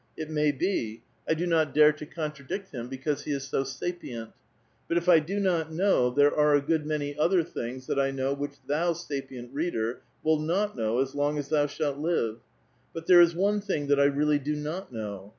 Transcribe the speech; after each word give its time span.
It 0.17 0.31
may 0.31 0.51
be; 0.51 1.03
H 1.27 1.37
do 1.37 1.45
not 1.45 1.75
dare 1.75 1.91
to 1.91 2.07
contradict 2.07 2.71
him, 2.71 2.87
because 2.89 3.23
he 3.25 3.31
is 3.33 3.43
so 3.43 3.63
sapient. 3.63 4.31
Dnt 4.89 4.97
if 4.97 5.07
I 5.07 5.19
do 5.19 5.39
not 5.39 5.71
know, 5.71 6.09
there 6.09 6.35
are 6.35 6.55
a 6.55 6.59
good 6.59 6.87
many 6.87 7.15
other 7.15 7.43
things 7.43 7.85
"tiiat 7.85 8.01
I 8.01 8.09
know 8.09 8.33
which 8.33 8.55
thou, 8.65 8.93
sapient 8.93 9.53
reader, 9.53 10.01
will 10.23 10.39
not 10.39 10.75
know, 10.75 10.97
as 11.01 11.13
long 11.13 11.37
m» 11.37 11.43
thou 11.47 11.67
shalt 11.67 11.99
live. 11.99 12.39
But 12.95 13.05
tliere 13.05 13.21
is 13.21 13.35
one 13.35 13.61
thing 13.61 13.85
that 13.89 13.99
I 13.99 14.05
really 14.05 14.39
do 14.39 14.55
not 14.55 14.91
^now. 14.91 15.29